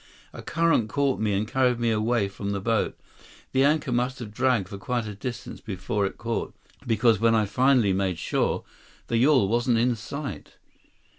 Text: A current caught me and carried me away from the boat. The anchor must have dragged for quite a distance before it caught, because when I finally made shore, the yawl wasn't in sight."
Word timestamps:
A 0.33 0.41
current 0.41 0.89
caught 0.89 1.19
me 1.19 1.31
and 1.33 1.47
carried 1.47 1.79
me 1.79 1.91
away 1.91 2.27
from 2.27 2.53
the 2.53 2.59
boat. 2.59 2.97
The 3.51 3.63
anchor 3.63 3.91
must 3.91 4.17
have 4.17 4.33
dragged 4.33 4.67
for 4.69 4.79
quite 4.79 5.05
a 5.05 5.13
distance 5.13 5.61
before 5.61 6.07
it 6.07 6.17
caught, 6.17 6.55
because 6.87 7.19
when 7.19 7.35
I 7.35 7.45
finally 7.45 7.93
made 7.93 8.17
shore, 8.17 8.63
the 9.09 9.17
yawl 9.17 9.47
wasn't 9.47 9.77
in 9.77 9.95
sight." 9.95 10.55